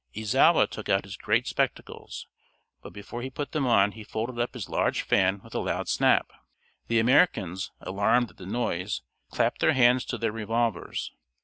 [0.15, 2.25] Izawa took out his great spectacles,
[2.81, 5.87] but before he put them on he folded up his large fan with a loud
[5.87, 6.31] snap.
[6.87, 11.11] The Americans, alarmed at the noise, clapped their hands to their revolvers.